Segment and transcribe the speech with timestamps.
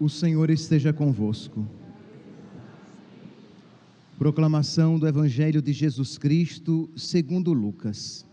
[0.00, 1.68] O Senhor esteja convosco.
[4.18, 8.24] Proclamação do Evangelho de Jesus Cristo, segundo Lucas.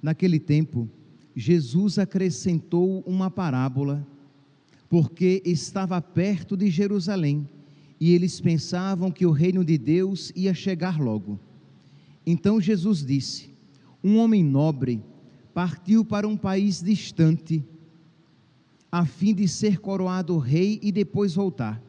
[0.00, 0.88] Naquele tempo,
[1.34, 4.06] Jesus acrescentou uma parábola,
[4.88, 7.48] porque estava perto de Jerusalém
[7.98, 11.36] e eles pensavam que o reino de Deus ia chegar logo.
[12.24, 13.50] Então Jesus disse:
[14.04, 15.02] Um homem nobre
[15.54, 17.64] partiu para um país distante,
[18.90, 21.82] a fim de ser coroado rei e depois voltar.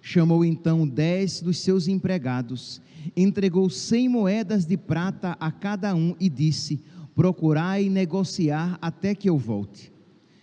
[0.00, 2.80] Chamou então dez dos seus empregados,
[3.16, 6.80] entregou cem moedas de prata a cada um e disse:
[7.14, 9.92] Procurai negociar até que eu volte.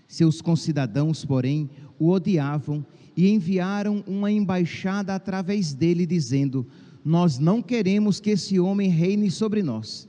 [0.08, 6.68] Seus concidadãos, porém, o odiavam e enviaram uma embaixada através dele, dizendo:
[7.04, 10.08] Nós não queremos que esse homem reine sobre nós.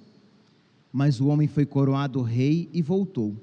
[0.95, 3.35] Mas o homem foi coroado rei e voltou.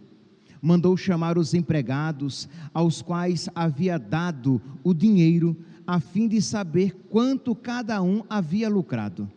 [0.62, 7.54] Mandou chamar os empregados, aos quais havia dado o dinheiro, a fim de saber quanto
[7.54, 9.30] cada um havia lucrado.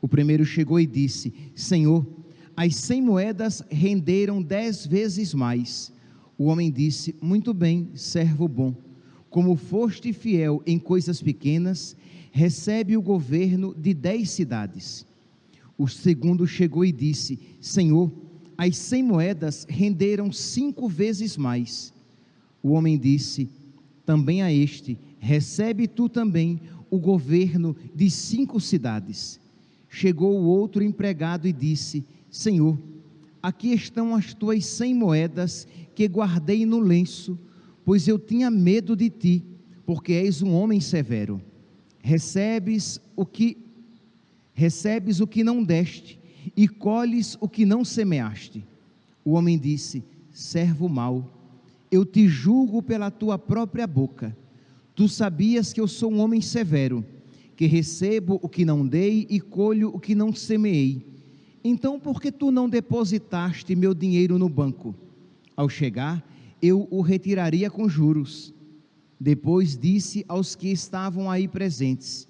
[0.00, 2.06] O primeiro chegou e disse: Senhor,
[2.56, 5.92] as cem moedas renderam dez vezes mais.
[6.38, 8.76] O homem disse: Muito bem, servo bom.
[9.28, 11.96] Como foste fiel em coisas pequenas,
[12.30, 15.04] recebe o governo de dez cidades.
[15.80, 18.12] O segundo chegou e disse: Senhor,
[18.58, 21.90] as cem moedas renderam cinco vezes mais.
[22.62, 23.48] O homem disse:
[24.04, 29.40] Também a este, recebe tu também o governo de cinco cidades.
[29.88, 32.78] Chegou o outro empregado e disse: Senhor,
[33.42, 37.38] aqui estão as tuas cem moedas que guardei no lenço,
[37.86, 39.42] pois eu tinha medo de ti,
[39.86, 41.40] porque és um homem severo.
[42.02, 43.69] Recebes o que
[44.54, 46.18] recebes o que não deste
[46.56, 48.64] e colhes o que não semeaste.
[49.24, 50.02] O homem disse:
[50.32, 51.32] Servo mau,
[51.90, 54.36] eu te julgo pela tua própria boca.
[54.94, 57.04] Tu sabias que eu sou um homem severo,
[57.56, 61.06] que recebo o que não dei e colho o que não semeei.
[61.62, 64.94] Então, por que tu não depositaste meu dinheiro no banco?
[65.56, 66.24] Ao chegar,
[66.62, 68.54] eu o retiraria com juros.
[69.18, 72.26] Depois disse aos que estavam aí presentes: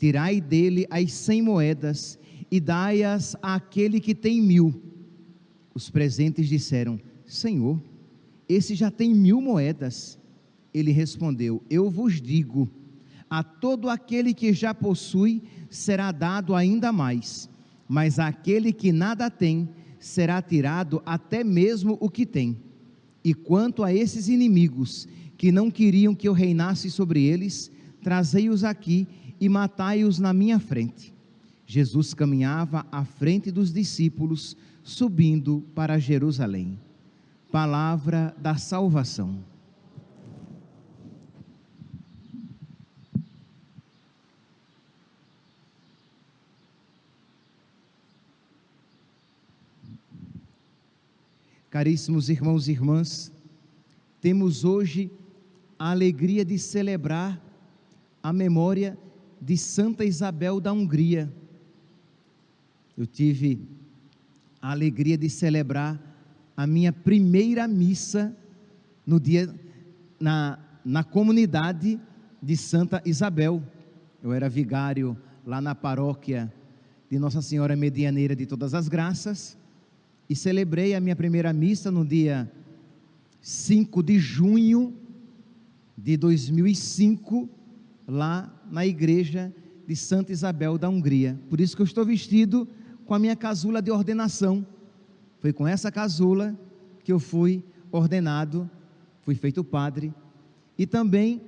[0.00, 2.18] Tirai dele as cem moedas
[2.50, 4.82] e dai-as àquele que tem mil.
[5.74, 7.78] Os presentes disseram: Senhor,
[8.48, 10.18] esse já tem mil moedas.
[10.72, 12.66] Ele respondeu: Eu vos digo,
[13.28, 17.50] a todo aquele que já possui será dado ainda mais,
[17.86, 19.68] mas àquele que nada tem
[19.98, 22.56] será tirado até mesmo o que tem.
[23.22, 25.06] E quanto a esses inimigos
[25.36, 27.70] que não queriam que eu reinasse sobre eles,
[28.02, 29.06] trazei-os aqui
[29.40, 31.14] e matai-os na minha frente.
[31.66, 36.78] Jesus caminhava à frente dos discípulos, subindo para Jerusalém.
[37.50, 39.42] Palavra da salvação.
[51.70, 53.32] Caríssimos irmãos e irmãs,
[54.20, 55.08] temos hoje
[55.78, 57.40] a alegria de celebrar
[58.20, 59.09] a memória de
[59.56, 61.32] Santa Isabel da Hungria.
[62.96, 63.60] Eu tive
[64.60, 65.98] a alegria de celebrar
[66.56, 68.36] a minha primeira missa
[69.06, 69.52] no dia
[70.20, 71.98] na, na comunidade
[72.42, 73.62] de Santa Isabel.
[74.22, 76.52] Eu era vigário lá na paróquia
[77.10, 79.56] de Nossa Senhora Medianeira de Todas as Graças
[80.28, 82.50] e celebrei a minha primeira missa no dia
[83.40, 84.94] 5 de junho
[85.96, 87.48] de 2005
[88.10, 89.54] lá na igreja
[89.86, 91.38] de Santa Isabel da Hungria.
[91.48, 92.68] Por isso que eu estou vestido
[93.06, 94.66] com a minha casula de ordenação.
[95.38, 96.58] Foi com essa casula
[97.02, 98.68] que eu fui ordenado,
[99.22, 100.12] fui feito padre.
[100.76, 101.40] E também,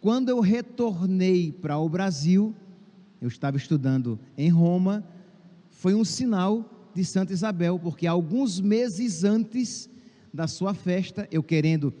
[0.00, 2.54] quando eu retornei para o Brasil,
[3.20, 5.04] eu estava estudando em Roma,
[5.70, 9.88] foi um sinal de Santa Isabel, porque alguns meses antes
[10.32, 11.92] da sua festa, eu querendo,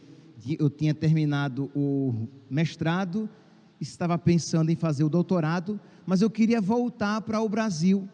[0.58, 3.28] eu tinha terminado o mestrado
[3.80, 8.08] estava pensando em fazer o doutorado, mas eu queria voltar para o Brasil.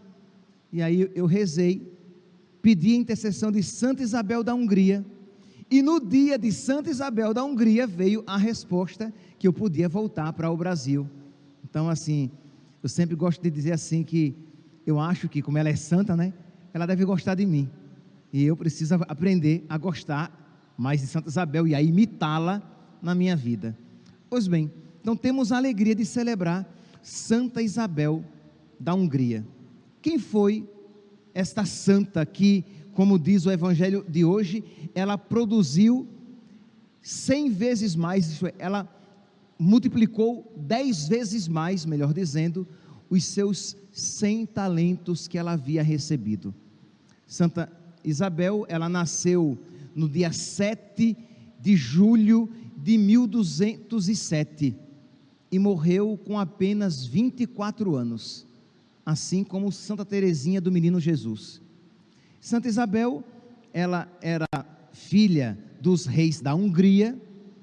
[0.73, 1.93] E aí eu rezei,
[2.61, 5.05] pedi a intercessão de Santa Isabel da Hungria.
[5.71, 10.33] E no dia de Santa Isabel da Hungria veio a resposta que eu podia voltar
[10.33, 11.09] para o Brasil.
[11.63, 12.31] Então, assim,
[12.83, 14.35] eu sempre gosto de dizer assim que
[14.87, 16.33] eu acho que, como ela é santa, né?
[16.73, 17.71] Ela deve gostar de mim.
[18.33, 22.63] E eu preciso aprender a gostar mais de Santa Isabel e a imitá-la
[23.01, 23.77] na minha vida.
[24.29, 24.71] Pois bem,
[25.05, 26.67] então temos a alegria de celebrar
[27.03, 28.25] Santa Isabel
[28.81, 29.47] da Hungria.
[30.01, 30.67] Quem foi
[31.35, 32.65] esta santa que
[32.95, 34.65] como diz o evangelho de hoje,
[34.95, 36.09] ela produziu
[37.03, 38.89] cem vezes mais, é, ela
[39.59, 42.67] multiplicou dez vezes mais, melhor dizendo,
[43.11, 46.55] os seus cem talentos que ela havia recebido.
[47.27, 47.71] Santa
[48.03, 49.59] Isabel, ela nasceu
[49.95, 51.15] no dia 7
[51.61, 54.83] de julho de 1207
[55.55, 58.45] e morreu com apenas 24 anos,
[59.07, 61.63] assim como Santa Teresinha do Menino Jesus.
[62.41, 63.23] Santa Isabel,
[63.73, 64.49] ela era
[64.91, 67.17] filha dos reis da Hungria,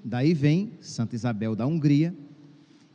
[0.06, 2.16] daí vem Santa Isabel da Hungria,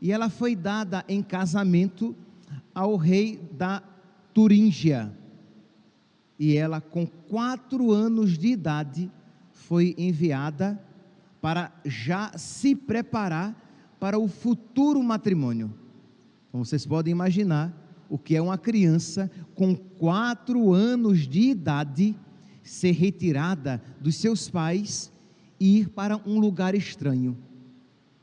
[0.01, 2.17] e ela foi dada em casamento
[2.75, 3.83] ao rei da
[4.33, 5.15] Turíngia.
[6.39, 9.13] E ela, com quatro anos de idade,
[9.53, 10.83] foi enviada
[11.43, 13.66] para já se preparar
[14.07, 15.75] para o futuro matrimônio.
[16.49, 17.75] Então vocês podem imaginar
[18.09, 22.15] o que é uma criança com quatro anos de idade
[22.63, 25.13] ser retirada dos seus pais
[25.59, 27.37] e ir para um lugar estranho.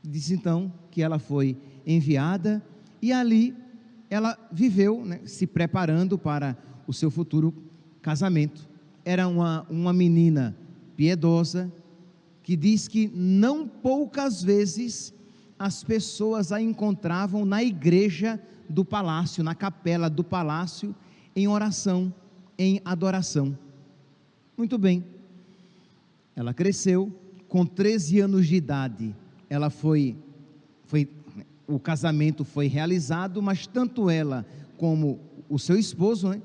[0.02, 1.54] Diz então que ela foi
[1.86, 2.64] enviada
[3.02, 3.54] e ali
[4.08, 6.56] ela viveu, né, se preparando para
[6.86, 7.52] o seu futuro
[8.00, 8.66] casamento.
[9.04, 10.56] Era uma, uma menina
[10.96, 11.70] piedosa
[12.42, 15.12] que diz que não poucas vezes
[15.58, 20.94] as pessoas a encontravam na igreja do palácio, na capela do palácio,
[21.34, 22.12] em oração,
[22.58, 23.56] em adoração.
[24.56, 25.04] Muito bem.
[26.36, 27.12] Ela cresceu,
[27.48, 29.14] com 13 anos de idade,
[29.48, 30.16] ela foi,
[30.84, 31.08] foi
[31.66, 34.46] o casamento foi realizado, mas tanto ela
[34.76, 36.42] como o seu esposo né,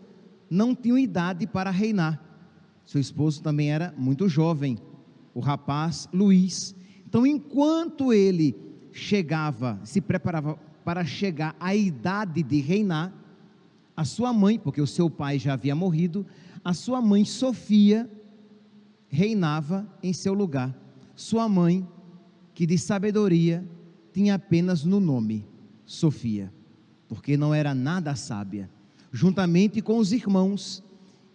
[0.49, 2.23] não tinham idade para reinar.
[2.85, 4.77] Seu esposo também era muito jovem,
[5.33, 6.75] o rapaz Luiz.
[7.05, 8.55] Então, enquanto ele
[8.91, 13.13] chegava, se preparava para chegar à idade de reinar,
[13.95, 16.25] a sua mãe, porque o seu pai já havia morrido,
[16.63, 18.09] a sua mãe Sofia
[19.09, 20.73] reinava em seu lugar.
[21.15, 21.85] Sua mãe,
[22.53, 23.67] que de sabedoria
[24.13, 25.45] tinha apenas no nome
[25.85, 26.53] Sofia,
[27.07, 28.69] porque não era nada sábia,
[29.11, 30.83] juntamente com os irmãos,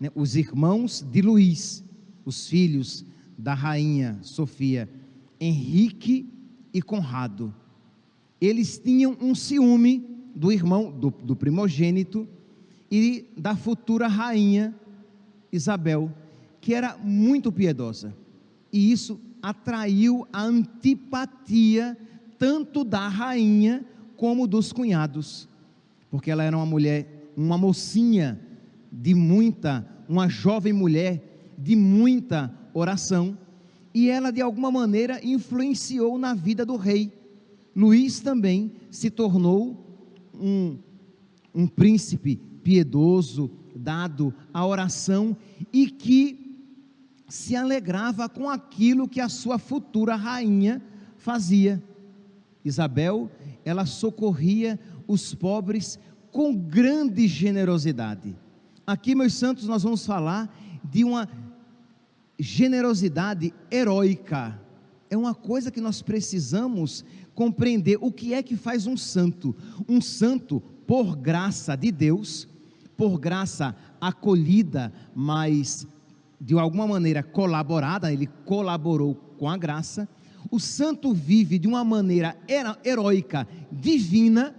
[0.00, 1.84] né, os irmãos de Luís,
[2.24, 3.04] os filhos
[3.36, 4.88] da rainha Sofia,
[5.38, 6.33] Henrique
[6.74, 7.54] e Conrado.
[8.40, 10.04] Eles tinham um ciúme
[10.34, 12.28] do irmão, do, do primogênito
[12.90, 14.74] e da futura rainha
[15.52, 16.12] Isabel,
[16.60, 18.12] que era muito piedosa.
[18.72, 21.96] E isso atraiu a antipatia
[22.36, 23.84] tanto da rainha
[24.16, 25.48] como dos cunhados,
[26.10, 28.40] porque ela era uma mulher, uma mocinha
[28.90, 33.38] de muita, uma jovem mulher de muita oração
[33.94, 37.12] e ela de alguma maneira influenciou na vida do rei.
[37.74, 40.04] Luís também se tornou
[40.34, 40.76] um,
[41.54, 45.36] um príncipe piedoso, dado à oração
[45.72, 46.58] e que
[47.28, 50.82] se alegrava com aquilo que a sua futura rainha
[51.16, 51.82] fazia.
[52.64, 53.30] Isabel,
[53.64, 55.98] ela socorria os pobres
[56.30, 58.34] com grande generosidade.
[58.86, 60.54] Aqui, meus santos, nós vamos falar
[60.84, 61.28] de uma
[62.38, 64.60] generosidade heróica.
[65.08, 67.98] É uma coisa que nós precisamos compreender.
[68.00, 69.54] O que é que faz um santo?
[69.88, 72.48] Um santo, por graça de Deus,
[72.96, 75.86] por graça acolhida, mas
[76.40, 80.08] de alguma maneira colaborada, ele colaborou com a graça.
[80.50, 82.36] O santo vive de uma maneira
[82.84, 84.54] heróica, divina,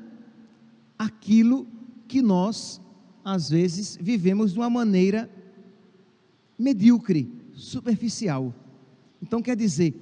[0.98, 1.68] aquilo
[2.08, 2.82] que nós,
[3.24, 5.30] às vezes, vivemos de uma maneira
[6.58, 8.54] medíocre, superficial.
[9.22, 9.96] Então quer dizer,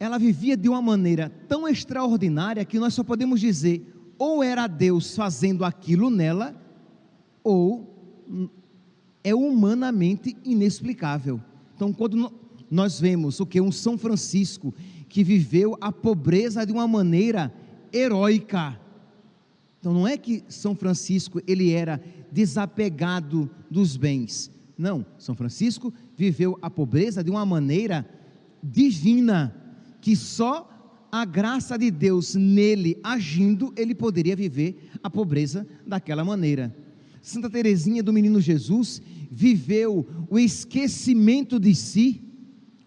[0.00, 5.14] ela vivia de uma maneira tão extraordinária que nós só podemos dizer ou era Deus
[5.14, 6.54] fazendo aquilo nela,
[7.44, 7.94] ou
[9.22, 11.40] é humanamente inexplicável.
[11.74, 12.32] Então, quando
[12.70, 14.74] nós vemos o que um São Francisco
[15.08, 17.52] que viveu a pobreza de uma maneira
[17.92, 18.80] heróica.
[19.78, 24.50] Então, não é que São Francisco ele era desapegado dos bens.
[24.76, 28.08] Não, São Francisco viveu a pobreza de uma maneira
[28.62, 29.54] divina,
[30.00, 30.68] que só
[31.10, 36.74] a graça de Deus nele agindo, ele poderia viver a pobreza daquela maneira.
[37.22, 42.22] Santa Teresinha do Menino Jesus viveu o esquecimento de si,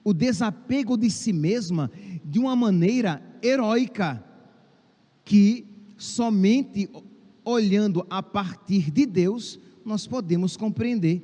[0.04, 1.92] o desapego de si mesma
[2.24, 4.24] de uma maneira heróica,
[5.26, 5.66] que
[5.98, 6.90] somente
[7.44, 11.22] olhando a partir de Deus nós podemos compreender.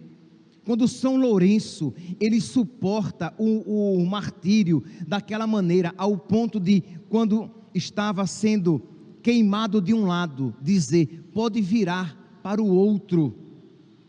[0.66, 8.26] Quando São Lourenço, ele suporta o, o martírio daquela maneira, ao ponto de, quando estava
[8.26, 8.82] sendo
[9.22, 13.36] queimado de um lado, dizer: pode virar para o outro,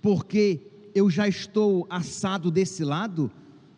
[0.01, 0.61] porque
[0.95, 3.31] eu já estou assado desse lado,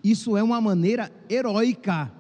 [0.03, 2.13] isso é uma maneira heróica,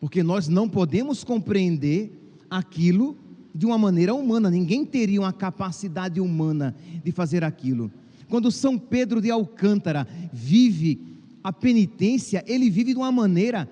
[0.00, 2.12] porque nós não podemos compreender
[2.50, 3.16] aquilo
[3.54, 6.74] de uma maneira humana, ninguém teria uma capacidade humana
[7.04, 7.90] de fazer aquilo.
[8.28, 11.00] Quando São Pedro de Alcântara vive
[11.42, 13.68] a penitência, ele vive de uma maneira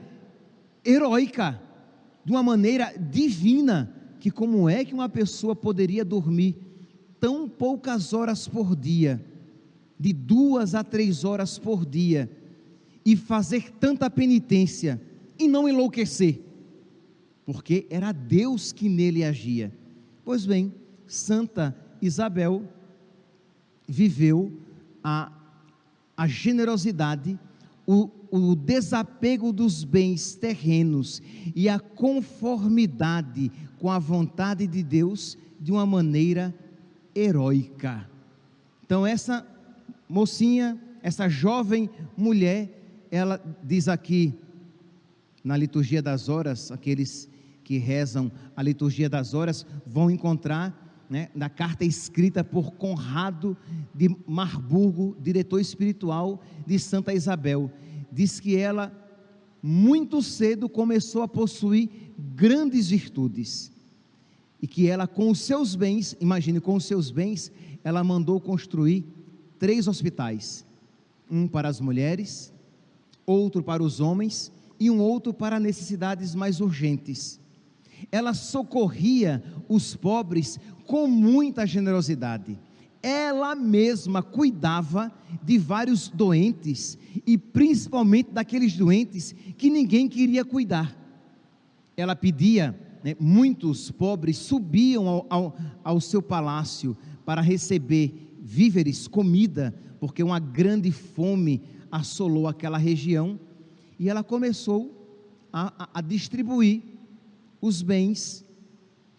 [0.85, 1.61] heróica,
[2.25, 6.57] de uma maneira divina, que como é que uma pessoa poderia dormir
[7.19, 9.25] tão poucas horas por dia,
[9.99, 12.31] de duas a três horas por dia,
[13.05, 15.01] e fazer tanta penitência
[15.39, 16.41] e não enlouquecer?
[17.45, 19.73] Porque era Deus que nele agia.
[20.25, 20.73] Pois bem,
[21.07, 22.63] Santa Isabel
[23.87, 24.53] viveu
[25.03, 25.31] a,
[26.17, 27.39] a generosidade,
[27.87, 31.23] o, o desapego dos bens terrenos
[31.55, 36.55] e a conformidade com a vontade de Deus de uma maneira
[37.15, 38.09] heróica.
[38.85, 39.47] Então, essa
[40.09, 44.35] mocinha, essa jovem mulher, ela diz aqui
[45.43, 47.29] na liturgia das horas, aqueles
[47.63, 53.57] que rezam a liturgia das horas vão encontrar né, na carta escrita por Conrado
[53.95, 57.71] de Marburgo, diretor espiritual de Santa Isabel.
[58.11, 58.93] Diz que ela,
[59.63, 63.73] muito cedo, começou a possuir grandes virtudes.
[64.61, 69.05] E que ela, com os seus bens, imagine, com os seus bens, ela mandou construir
[69.59, 70.65] três hospitais:
[71.31, 72.53] um para as mulheres,
[73.27, 77.41] outro para os homens e um outro para necessidades mais urgentes.
[78.11, 82.59] Ela socorria os pobres com muita generosidade.
[83.03, 86.97] Ela mesma cuidava de vários doentes
[87.27, 90.97] e principalmente daqueles doentes que ninguém queria cuidar.
[91.97, 99.75] Ela pedia, né, muitos pobres subiam ao, ao, ao seu palácio para receber víveres, comida,
[100.01, 103.39] porque uma grande fome assolou aquela região
[103.99, 106.83] e ela começou a, a, a distribuir
[107.65, 108.45] os bens,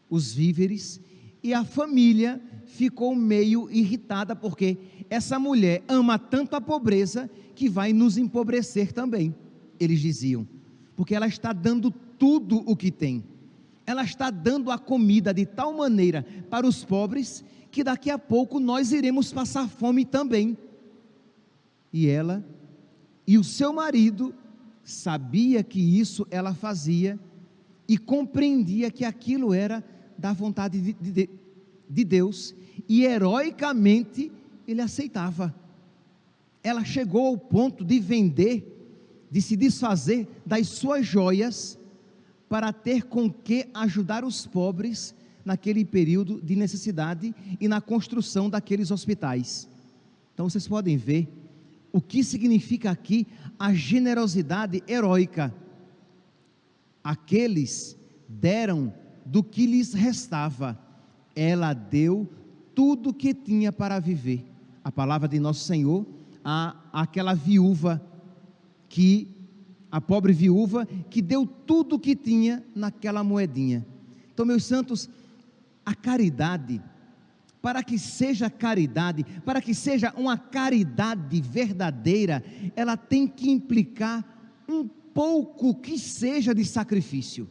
[0.08, 1.02] os víveres
[1.42, 4.78] e a família ficou meio irritada porque
[5.10, 9.34] essa mulher ama tanto a pobreza que vai nos empobrecer também.
[9.80, 10.48] Eles diziam,
[10.96, 13.24] porque ela está dando tudo o que tem.
[13.84, 18.60] Ela está dando a comida de tal maneira para os pobres que daqui a pouco
[18.60, 20.56] nós iremos passar fome também.
[21.92, 22.46] E ela
[23.26, 24.36] e o seu marido
[24.84, 27.20] sabia que isso ela fazia
[27.88, 29.84] e compreendia que aquilo era
[30.18, 31.30] da vontade de, de,
[31.90, 32.56] de Deus
[32.88, 34.32] e heroicamente
[34.68, 35.54] ele aceitava.
[36.64, 41.78] Ela chegou ao ponto de vender, de se desfazer das suas joias
[42.50, 45.14] para ter com que ajudar os pobres
[45.44, 49.70] naquele período de necessidade e na construção daqueles hospitais.
[50.34, 51.28] Então vocês podem ver
[51.92, 53.28] o que significa aqui
[53.58, 55.54] a generosidade heróica.
[57.06, 57.96] Aqueles
[58.28, 58.92] deram
[59.24, 60.76] do que lhes restava,
[61.36, 62.28] ela deu
[62.74, 64.44] tudo que tinha para viver.
[64.84, 66.04] A palavra de nosso Senhor,
[66.44, 68.02] a, aquela viúva
[68.90, 69.28] que,
[69.92, 73.86] a pobre viúva que deu tudo que tinha naquela moedinha.
[74.34, 75.08] Então, meus santos,
[75.86, 76.82] a caridade,
[77.62, 82.44] para que seja caridade, para que seja uma caridade verdadeira,
[82.76, 84.26] ela tem que implicar
[84.68, 87.50] um pouco que seja de sacrifício.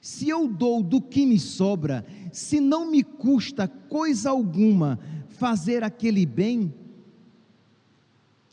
[0.00, 6.24] Se eu dou do que me sobra, se não me custa coisa alguma fazer aquele
[6.24, 6.72] bem,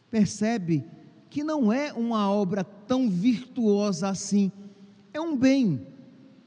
[0.09, 0.83] percebe
[1.29, 4.51] que não é uma obra tão virtuosa assim,
[5.13, 5.87] é um bem.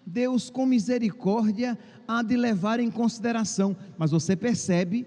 [0.06, 5.06] Deus, com misericórdia, há de levar em consideração, mas você percebe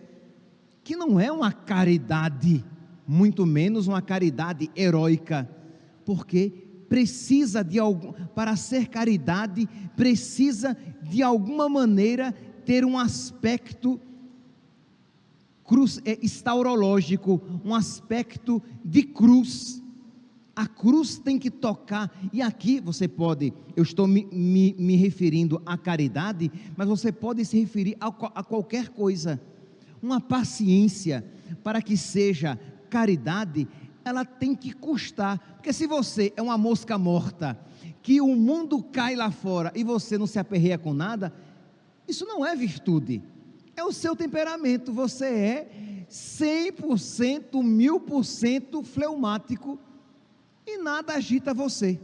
[0.84, 2.66] que não é uma caridade,
[3.08, 5.48] muito menos uma caridade heróica,
[6.08, 6.54] porque
[6.88, 12.32] precisa de algum, para ser caridade, precisa de alguma maneira
[12.64, 14.00] ter um aspecto
[15.66, 19.84] cruz, é, estaurológico, um aspecto de cruz.
[20.56, 25.62] A cruz tem que tocar, e aqui você pode, eu estou me, me, me referindo
[25.66, 29.42] à caridade, mas você pode se referir a, a qualquer coisa.
[30.02, 31.26] Uma paciência
[31.62, 32.58] para que seja
[32.90, 33.68] caridade
[34.08, 35.40] ela tem que custar.
[35.56, 37.60] Porque se você é uma mosca morta,
[38.02, 41.34] que o mundo cai lá fora e você não se aperreia com nada,
[42.08, 43.22] isso não é virtude.
[43.76, 44.92] É o seu temperamento.
[44.94, 49.80] Você é 100%, 1000% fleumático
[50.66, 52.00] e nada agita você.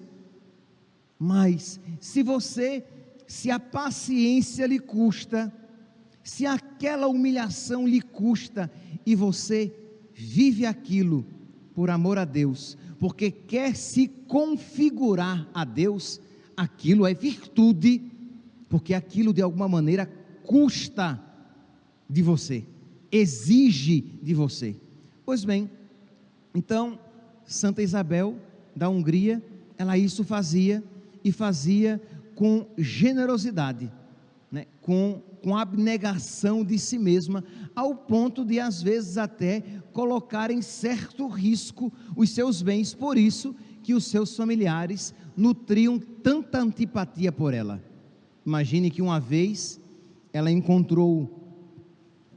[1.17, 2.83] Mas se você,
[3.25, 5.51] se a paciência lhe custa,
[6.24, 8.72] se aquela humilhação lhe custa
[9.05, 9.74] e você
[10.13, 11.25] vive aquilo
[11.74, 16.20] por amor a Deus, porque quer se configurar a Deus,
[16.56, 18.01] aquilo é virtude,
[18.70, 20.10] porque aquilo de alguma maneira
[20.46, 21.20] custa
[22.10, 22.63] de você,
[23.12, 24.75] exige de você.
[25.25, 25.70] Pois bem,
[26.53, 27.00] então,
[27.46, 28.38] Santa Isabel
[28.75, 29.42] da Hungria,
[29.77, 30.84] ela isso fazia
[31.24, 32.01] e fazia
[32.36, 33.92] com generosidade,
[34.51, 34.65] né?
[34.82, 37.44] com, com abnegação de si mesma,
[37.75, 43.55] ao ponto de, às vezes, até colocar em certo risco os seus bens, por isso
[43.81, 47.81] que os seus familiares nutriam tanta antipatia por ela.
[48.45, 49.79] Imagine que uma vez
[50.33, 51.39] ela encontrou,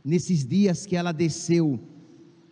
[0.05, 1.81] nesses dias que ela desceu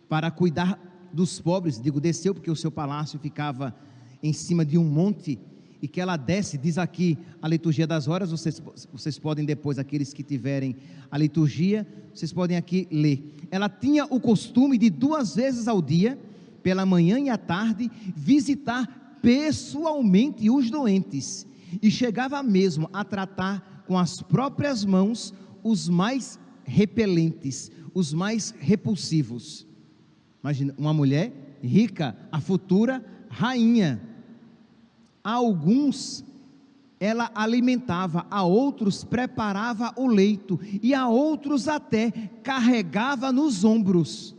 [0.09, 3.73] para cuidar dos pobres, digo desceu porque o seu palácio ficava
[4.21, 5.39] em cima de um monte,
[5.85, 8.59] e que ela desce, diz aqui a liturgia das horas, vocês,
[8.91, 10.75] vocês podem depois, aqueles que tiverem
[11.11, 13.35] a liturgia, vocês podem aqui ler.
[13.51, 16.17] Ela tinha o costume de duas vezes ao dia,
[16.63, 21.45] pela manhã e à tarde, visitar pessoalmente os doentes,
[21.79, 29.67] e chegava mesmo a tratar com as próprias mãos os mais repelentes, os mais repulsivos.
[30.41, 34.14] Imagina, uma mulher rica, a futura rainha,
[35.25, 36.23] a alguns
[36.99, 44.35] ela alimentava, a outros preparava o leito, e a outros até carregava nos ombros.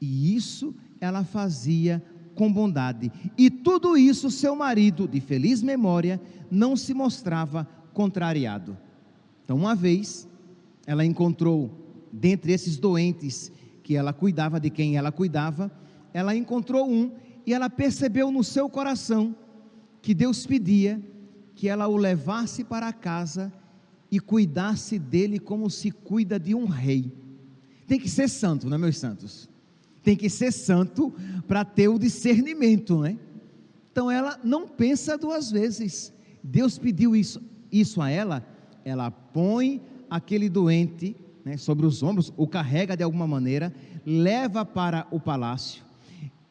[0.00, 2.02] E isso ela fazia
[2.34, 3.10] com bondade.
[3.36, 8.78] E tudo isso seu marido, de feliz memória, não se mostrava contrariado.
[9.44, 10.28] Então, uma vez,
[10.86, 11.70] ela encontrou,
[12.12, 13.50] dentre esses doentes
[13.82, 15.72] que ela cuidava, de quem ela cuidava,
[16.12, 17.10] ela encontrou um
[17.48, 19.34] e ela percebeu no seu coração
[20.02, 21.02] que Deus pedia
[21.54, 23.50] que ela o levasse para casa
[24.10, 27.10] e cuidasse dele como se cuida de um rei.
[27.86, 29.48] Tem que ser santo, não é, meus santos?
[30.02, 31.10] Tem que ser santo
[31.46, 33.18] para ter o discernimento, né?
[33.90, 36.12] Então ela não pensa duas vezes.
[36.44, 37.40] Deus pediu isso,
[37.72, 38.46] isso a ela,
[38.84, 39.80] ela põe
[40.10, 43.72] aquele doente né, sobre os ombros, o carrega de alguma maneira,
[44.04, 45.87] leva para o palácio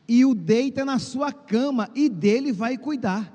[0.08, 3.34] e o deita na sua cama e dele vai cuidar.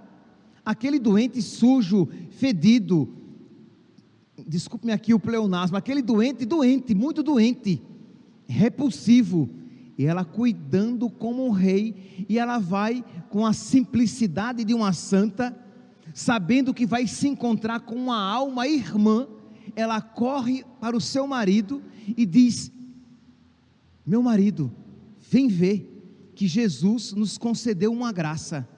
[0.64, 3.08] Aquele doente sujo, fedido,
[4.46, 7.82] desculpe-me aqui o pleonasmo, aquele doente, doente, muito doente,
[8.46, 9.50] repulsivo,
[9.98, 15.56] e ela cuidando como um rei, e ela vai com a simplicidade de uma santa,
[16.14, 19.26] sabendo que vai se encontrar com uma alma irmã,
[19.76, 21.82] ela corre para o seu marido
[22.16, 22.70] e diz:
[24.04, 24.72] Meu marido,
[25.30, 25.91] vem ver
[26.34, 28.68] que Jesus nos concedeu uma graça.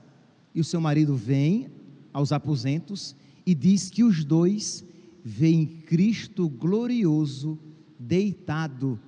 [0.54, 1.68] E o seu marido vem
[2.12, 4.84] aos aposentos e diz que os dois
[5.24, 7.58] veem Cristo glorioso
[7.98, 9.00] deitado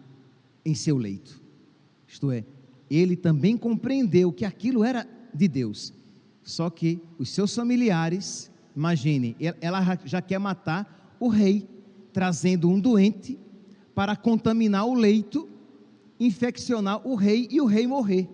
[0.64, 1.40] em seu leito.
[2.06, 2.44] Isto é,
[2.90, 5.92] ele também compreendeu que aquilo era de Deus.
[6.42, 11.68] Só que os seus familiares, imagine, ela já quer matar o rei,
[12.12, 13.38] trazendo um doente
[13.94, 15.48] para contaminar o leito,
[16.18, 18.28] infeccionar o rei e o rei morrer.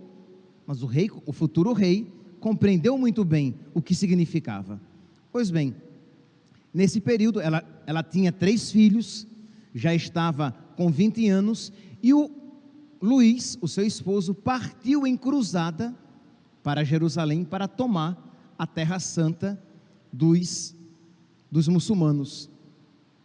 [0.67, 4.81] Mas o rei, o futuro rei, compreendeu muito bem o que significava.
[5.31, 5.75] Pois bem,
[6.73, 9.27] nesse período ela, ela tinha três filhos,
[9.75, 11.73] já estava com 20 anos,
[12.03, 12.31] e o
[13.01, 15.95] Luís, o seu esposo, partiu em cruzada
[16.63, 19.61] para Jerusalém para tomar a terra santa
[20.13, 20.77] dos,
[21.51, 22.49] dos muçulmanos.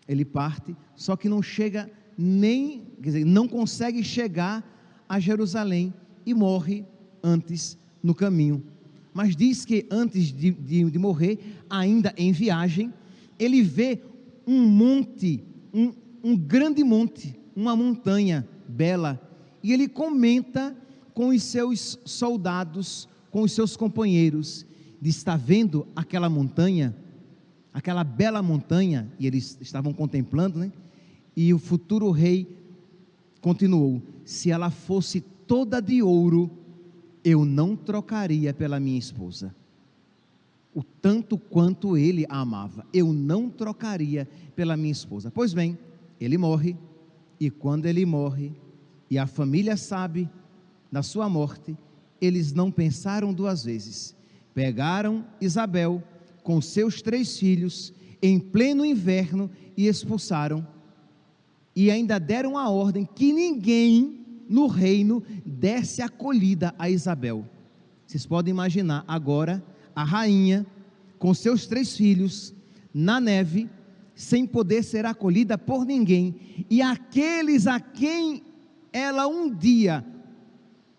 [0.08, 4.64] Ele parte, só que não chega nem, quer dizer, não consegue chegar
[5.08, 5.94] a Jerusalém
[6.26, 6.86] e morre
[7.24, 8.64] antes no caminho.
[9.14, 12.94] Mas diz que antes de, de, de morrer, ainda em viagem,
[13.40, 14.00] ele vê
[14.46, 15.92] um monte, um,
[16.24, 19.22] um grande monte, uma montanha bela,
[19.64, 20.76] e ele comenta
[21.14, 24.66] com os seus soldados, com os seus companheiros,
[25.02, 26.96] de estar vendo aquela montanha,
[27.74, 30.72] aquela bela montanha, e eles estavam contemplando, né?
[31.36, 32.48] E o futuro rei
[33.42, 36.50] continuou: se ela fosse toda de ouro,
[37.24, 39.56] eu não trocaria pela minha esposa.
[40.74, 45.32] O tanto quanto ele a amava, eu não trocaria pela minha esposa.
[45.32, 45.78] Pois bem,
[46.20, 46.76] ele morre,
[47.40, 48.52] e quando ele morre,
[49.10, 50.30] e a família sabe
[50.92, 51.76] da sua morte,
[52.22, 54.16] eles não pensaram duas vezes.
[54.54, 56.04] Pegaram Isabel
[56.44, 60.66] com seus três filhos em pleno inverno e expulsaram.
[61.76, 65.24] E ainda deram a ordem que ninguém no reino
[65.60, 67.46] desse acolhida a Isabel.
[68.06, 69.64] Vocês podem imaginar agora
[69.96, 70.66] a rainha
[71.18, 72.54] com seus três filhos
[72.94, 73.70] na neve,
[74.16, 78.44] sem poder ser acolhida por ninguém, e aqueles a quem
[78.94, 80.06] ela um dia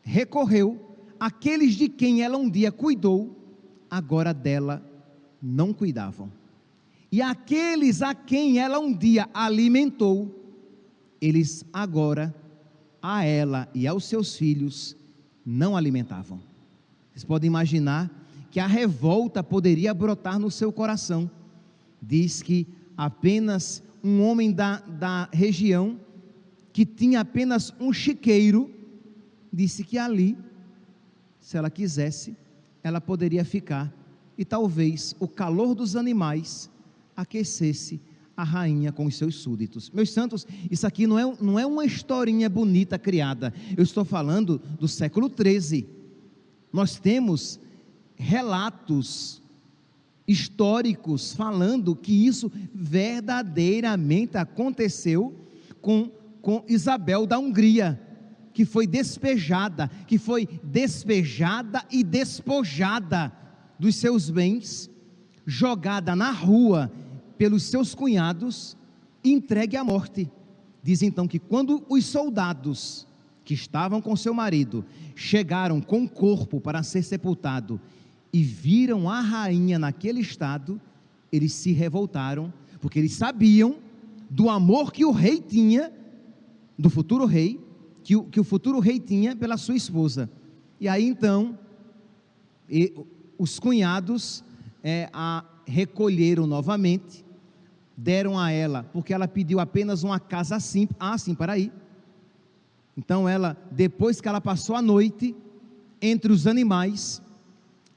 [0.02, 3.36] recorreu, aqueles de quem ela um dia cuidou,
[3.90, 4.84] agora dela
[5.40, 6.30] não cuidavam.
[7.10, 10.34] E aqueles a quem ela um dia alimentou,
[11.20, 12.34] eles agora,
[13.02, 14.96] a ela e aos seus filhos,
[15.44, 16.40] não alimentavam.
[17.10, 18.10] Vocês podem imaginar
[18.50, 21.30] que a revolta poderia brotar no seu coração.
[22.00, 25.98] Diz que apenas um homem da, da região,
[26.72, 28.70] que tinha apenas um chiqueiro,
[29.52, 30.36] disse que ali,
[31.40, 32.36] se ela quisesse,
[32.82, 33.92] ela poderia ficar
[34.36, 36.70] e talvez o calor dos animais
[37.16, 38.00] aquecesse
[38.38, 39.90] a rainha com os seus súditos.
[39.90, 43.52] Meus santos, isso aqui não é, não é uma historinha bonita criada.
[43.76, 45.84] Eu estou falando do século 13.
[46.72, 47.58] Nós temos
[48.14, 49.42] relatos
[50.24, 55.34] históricos falando que isso verdadeiramente aconteceu
[55.82, 56.08] com,
[56.40, 58.00] com Isabel da Hungria,
[58.54, 63.32] que foi despejada, que foi despejada e despojada
[63.80, 64.88] dos seus bens,
[65.44, 66.92] jogada na rua
[67.38, 68.76] pelos seus cunhados
[69.24, 70.28] entregue à morte.
[70.82, 73.06] Diz então que quando os soldados
[73.44, 77.80] que estavam com seu marido chegaram com o corpo para ser sepultado
[78.32, 80.80] e viram a rainha naquele estado,
[81.32, 83.76] eles se revoltaram, porque eles sabiam
[84.28, 85.90] do amor que o rei tinha,
[86.78, 87.58] do futuro rei,
[88.02, 90.30] que o, que o futuro rei tinha pela sua esposa.
[90.78, 91.58] E aí então,
[92.68, 92.92] e,
[93.38, 94.44] os cunhados
[94.82, 97.24] é, a recolheram novamente,
[98.00, 100.96] deram a ela, porque ela pediu apenas uma casa simples.
[101.00, 101.72] Ah, sim, para aí.
[102.96, 105.34] Então ela, depois que ela passou a noite
[106.00, 107.20] entre os animais,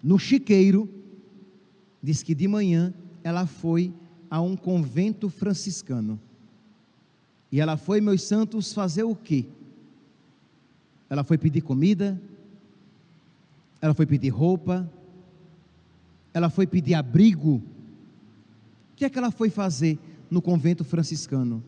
[0.03, 0.89] no chiqueiro,
[2.01, 2.91] diz que de manhã
[3.23, 3.93] ela foi
[4.27, 6.19] a um convento franciscano.
[7.51, 9.45] E ela foi, meus santos, fazer o quê?
[11.07, 12.19] Ela foi pedir comida,
[13.79, 14.89] ela foi pedir roupa,
[16.33, 17.61] ela foi pedir abrigo.
[19.01, 19.97] Que é que ela foi fazer
[20.29, 21.63] no convento franciscano?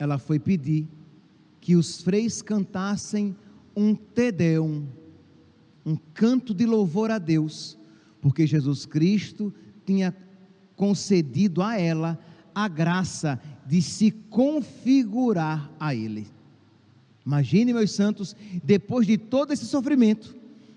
[0.00, 0.88] Ela foi pedir
[1.60, 3.36] que os freis cantassem
[3.76, 4.84] um Tedeum
[5.84, 7.78] um canto de louvor a Deus,
[8.20, 10.12] porque Jesus Cristo tinha
[10.74, 12.18] concedido a ela
[12.52, 16.26] a graça de se configurar a Ele.
[17.24, 20.34] Imagine, meus santos, depois de todo esse sofrimento,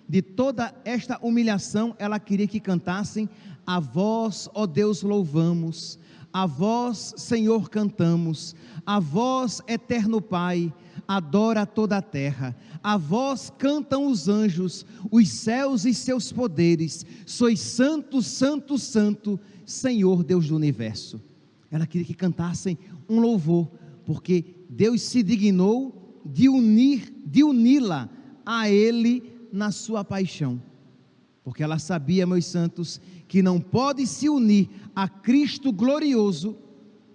[0.08, 3.28] de toda esta humilhação, ela queria que cantassem:
[3.69, 5.99] A vós, ó Deus, louvamos,
[6.34, 10.73] a vós, Senhor, cantamos, a vós, eterno Pai,
[11.08, 12.58] adora toda a terra.
[12.82, 17.05] A vós cantam os anjos, os céus e seus poderes.
[17.27, 21.21] Sois santo, santo, santo, Senhor Deus do universo.
[21.69, 22.75] Ela queria que cantassem
[23.08, 23.69] um louvor,
[24.03, 28.10] porque Deus se dignou de unir, de uni-la
[28.43, 30.60] a ele na sua paixão.
[31.50, 36.56] Porque ela sabia, meus santos, que não pode se unir a Cristo glorioso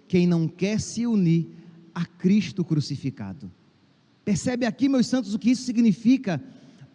[0.09, 1.47] quem não quer se unir
[1.93, 3.49] a Cristo crucificado.
[4.25, 6.43] Percebe aqui, meus santos, o que isso significa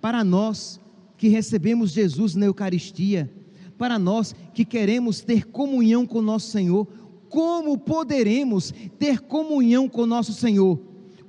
[0.02, 0.78] para nós
[1.16, 3.32] que recebemos Jesus na Eucaristia,
[3.78, 6.86] para nós que queremos ter comunhão com nosso Senhor.
[7.30, 10.78] Como poderemos ter comunhão com nosso Senhor?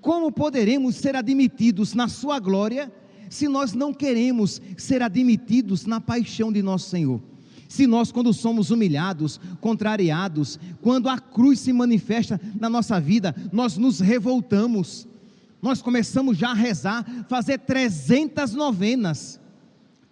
[0.02, 2.92] Como poderemos ser admitidos na Sua glória
[3.32, 7.22] se nós não queremos ser admitidos na paixão de nosso Senhor?
[7.70, 13.78] Se nós, quando somos humilhados, contrariados, quando a cruz se manifesta na nossa vida, nós
[13.78, 15.08] nos revoltamos,
[15.62, 19.40] nós começamos já a rezar, fazer 300 novenas,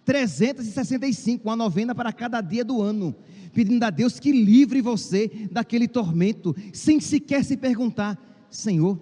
[0.06, 3.14] 365, uma novena para cada dia do ano,
[3.52, 8.98] pedindo a Deus que livre você daquele tormento, sem sequer se perguntar: Senhor,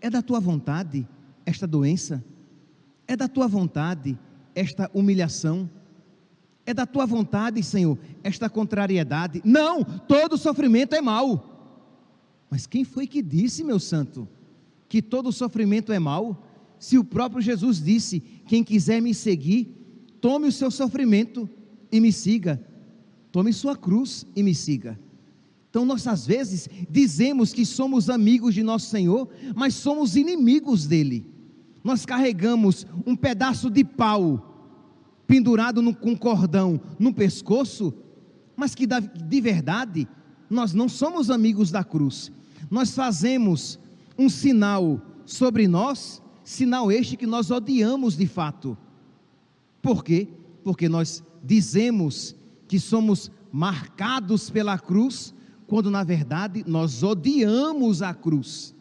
[0.00, 1.06] é da tua vontade
[1.46, 2.24] esta doença?
[3.06, 4.18] É da tua vontade
[4.54, 5.68] esta humilhação?
[6.66, 9.42] É da tua vontade, Senhor, esta contrariedade?
[9.44, 11.50] Não, todo sofrimento é mau.
[12.50, 14.28] Mas quem foi que disse, meu santo?
[14.94, 16.46] que todo sofrimento é mau?
[16.78, 19.66] Se o próprio Jesus disse: Quem quiser me seguir,
[20.20, 21.50] tome o seu sofrimento
[21.90, 22.64] e me siga.
[23.32, 24.96] Tome sua cruz e me siga.
[25.68, 31.26] Então, nós às vezes dizemos que somos amigos de nosso Senhor, mas somos inimigos dele.
[31.84, 34.50] Nós carregamos um pedaço de pau
[35.26, 37.92] pendurado no, com cordão no pescoço,
[38.56, 40.08] mas que de verdade
[40.48, 42.32] nós não somos amigos da cruz.
[42.70, 43.78] Nós fazemos
[44.18, 48.76] um sinal sobre nós, sinal este que nós odiamos de fato.
[49.82, 50.28] Por quê?
[50.62, 52.34] Porque nós dizemos
[52.66, 55.34] que somos marcados pela cruz,
[55.66, 58.73] quando na verdade nós odiamos a cruz.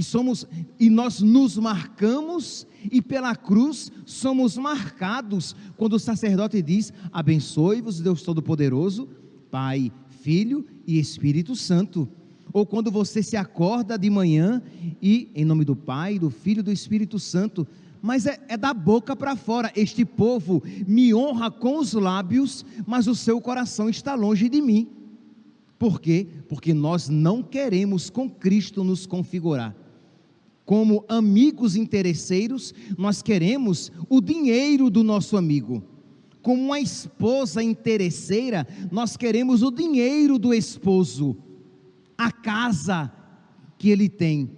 [0.00, 0.46] E somos
[0.78, 8.22] e nós nos marcamos e pela cruz somos marcados quando o sacerdote diz: "Abençoe-vos Deus
[8.22, 9.10] todo-poderoso,
[9.50, 12.08] Pai, Filho e Espírito Santo".
[12.50, 14.62] Ou quando você se acorda de manhã
[15.02, 17.68] e em nome do Pai, do Filho e do Espírito Santo,
[18.00, 19.70] mas é, é da boca para fora.
[19.76, 24.88] Este povo me honra com os lábios, mas o seu coração está longe de mim.
[25.78, 26.26] Por quê?
[26.48, 29.76] Porque nós não queremos com Cristo nos configurar.
[30.70, 35.82] Como amigos interesseiros, nós queremos o dinheiro do nosso amigo.
[36.42, 41.36] Como uma esposa interesseira, nós queremos o dinheiro do esposo,
[42.16, 43.12] a casa
[43.78, 44.48] que ele tem.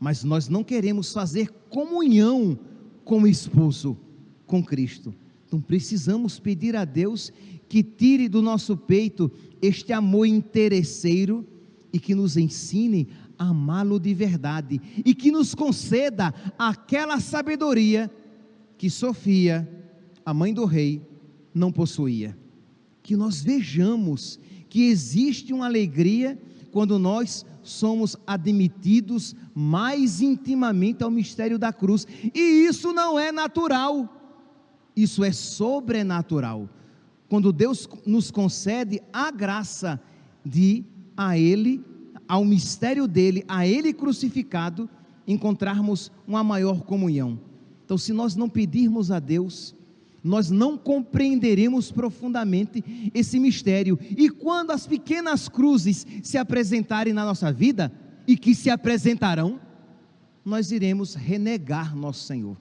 [0.00, 2.58] Mas nós não queremos fazer comunhão
[3.04, 3.96] com o esposo,
[4.48, 5.14] com Cristo.
[5.46, 7.32] Então precisamos pedir a Deus
[7.68, 9.30] que tire do nosso peito
[9.62, 11.46] este amor interesseiro
[11.92, 13.06] e que nos ensine
[13.38, 18.10] amá-lo de verdade e que nos conceda aquela sabedoria
[18.78, 19.68] que Sofia,
[20.24, 21.02] a mãe do rei,
[21.54, 22.36] não possuía.
[23.02, 26.38] Que nós vejamos que existe uma alegria
[26.70, 32.06] quando nós somos admitidos mais intimamente ao mistério da cruz.
[32.34, 34.42] E isso não é natural,
[34.94, 36.68] isso é sobrenatural.
[37.28, 40.00] Quando Deus nos concede a graça
[40.44, 40.84] de
[41.16, 41.82] a Ele,
[42.28, 44.88] ao mistério dele, a Ele crucificado,
[45.26, 47.38] encontrarmos uma maior comunhão.
[47.84, 49.74] Então, se nós não pedirmos a Deus,
[50.22, 53.98] nós não compreenderemos profundamente esse mistério.
[54.16, 57.92] E quando as pequenas cruzes se apresentarem na nossa vida,
[58.26, 59.60] e que se apresentarão,
[60.44, 62.56] nós iremos renegar nosso Senhor,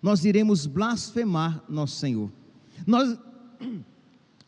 [0.00, 2.32] nós iremos blasfemar nosso Senhor,
[2.86, 3.18] nós,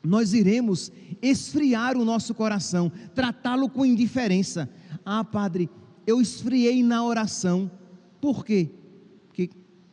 [0.06, 4.68] nós iremos esfriar o nosso coração, tratá-lo com indiferença.
[5.04, 5.68] Ah, Padre,
[6.06, 7.70] eu esfriei na oração,
[8.20, 8.70] por quê?
[9.26, 9.50] Porque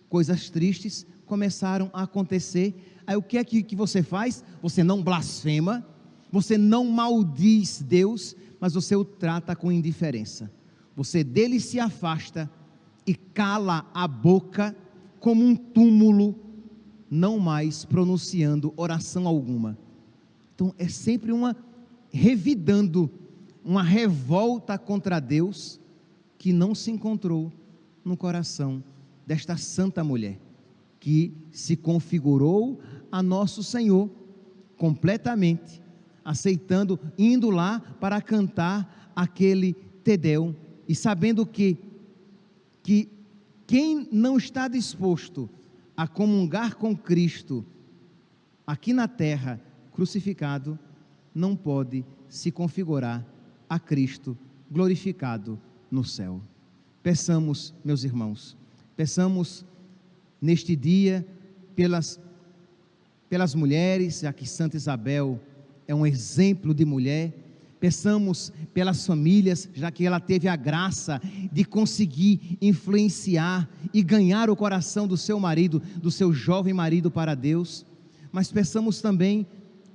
[0.08, 3.02] coisas tristes começaram a acontecer.
[3.08, 4.44] Aí o que é que, que você faz?
[4.62, 5.86] Você não blasfema,
[6.32, 10.52] você não maldiz Deus, mas você o trata com indiferença.
[10.96, 12.50] Você dele se afasta
[13.06, 14.76] e cala a boca
[15.20, 16.36] como um túmulo,
[17.10, 19.78] não mais pronunciando oração alguma.
[20.54, 21.56] Então é sempre uma
[22.12, 23.10] revidando,
[23.64, 25.80] uma revolta contra Deus
[26.38, 27.52] que não se encontrou
[28.04, 28.84] no coração
[29.26, 30.40] desta santa mulher
[31.00, 32.80] que se configurou
[33.12, 34.10] a nosso Senhor
[34.78, 35.82] completamente,
[36.24, 40.56] aceitando, indo lá para cantar aquele Tedeu
[40.88, 41.78] e sabendo que
[42.82, 43.10] que
[43.66, 45.50] quem não está disposto
[45.96, 47.66] a comungar com Cristo
[48.68, 49.60] aqui na terra
[49.94, 50.78] crucificado
[51.34, 53.26] não pode se configurar
[53.70, 54.38] a Cristo
[54.70, 56.42] glorificado no céu.
[57.02, 58.58] Peçamos, meus irmãos,
[58.96, 59.66] peçamos
[60.42, 61.26] neste dia
[61.76, 62.20] pelas,
[63.30, 65.40] pelas mulheres, já que Santa Isabel
[65.88, 67.34] é um exemplo de mulher.
[67.80, 74.56] Peçamos pelas famílias, já que ela teve a graça de conseguir influenciar e ganhar o
[74.56, 77.86] coração do seu marido, do seu jovem marido para Deus.
[78.32, 79.46] Mas peçamos também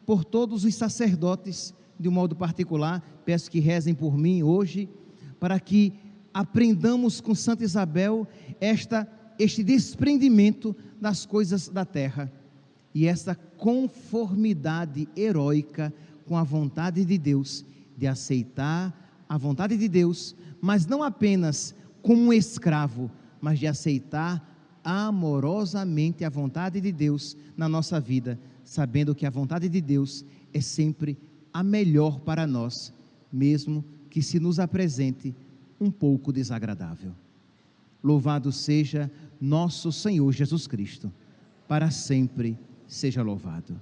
[0.08, 4.88] por todos os sacerdotes, de um modo particular, peço que rezem por mim hoje,
[5.38, 5.92] para que
[6.32, 8.26] aprendamos com Santa Isabel
[8.58, 9.06] esta
[9.38, 12.32] este desprendimento das coisas da terra
[12.94, 15.92] e essa conformidade heróica
[16.24, 17.62] com a vontade de Deus,
[17.94, 23.10] de aceitar a vontade de Deus, mas não apenas como um escravo,
[23.42, 24.42] mas de aceitar
[24.82, 30.60] amorosamente a vontade de Deus na nossa vida, sabendo que a vontade de Deus é
[30.60, 31.16] sempre
[31.54, 32.92] a melhor para nós,
[33.32, 35.34] mesmo que se nos apresente
[35.80, 37.12] um pouco desagradável.
[38.04, 41.10] Louvado seja nosso Senhor Jesus Cristo,
[41.66, 43.80] para sempre seja louvado.